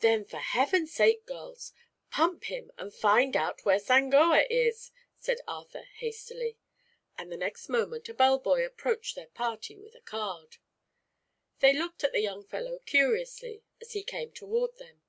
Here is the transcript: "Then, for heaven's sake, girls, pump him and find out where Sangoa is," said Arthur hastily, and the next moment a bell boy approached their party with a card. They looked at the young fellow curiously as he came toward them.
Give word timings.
"Then, 0.00 0.24
for 0.24 0.38
heaven's 0.38 0.92
sake, 0.92 1.26
girls, 1.26 1.72
pump 2.10 2.46
him 2.46 2.72
and 2.76 2.92
find 2.92 3.36
out 3.36 3.64
where 3.64 3.78
Sangoa 3.78 4.44
is," 4.50 4.90
said 5.16 5.38
Arthur 5.46 5.84
hastily, 5.98 6.58
and 7.16 7.30
the 7.30 7.36
next 7.36 7.68
moment 7.68 8.08
a 8.08 8.14
bell 8.14 8.40
boy 8.40 8.64
approached 8.66 9.14
their 9.14 9.28
party 9.28 9.76
with 9.78 9.94
a 9.94 10.00
card. 10.00 10.56
They 11.60 11.72
looked 11.72 12.02
at 12.02 12.10
the 12.10 12.18
young 12.20 12.42
fellow 12.44 12.80
curiously 12.80 13.62
as 13.80 13.92
he 13.92 14.02
came 14.02 14.32
toward 14.32 14.76
them. 14.78 15.02